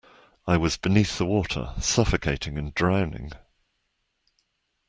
[0.47, 3.33] I was beneath the water, suffocating and drowning.